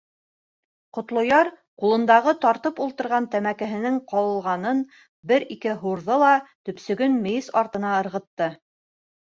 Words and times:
Ҡотлояр 0.97 1.49
ҡулындағы 1.83 2.33
тартып 2.45 2.81
ултырған 2.87 3.27
тәмәкеһенең 3.35 3.99
ҡалғанын 4.13 4.81
бер-ике 5.33 5.77
һурҙы 5.85 6.19
ла 6.25 6.33
төпсөгөн 6.71 7.21
мейес 7.29 7.53
артына 7.65 7.97
ырғытты. 8.03 8.51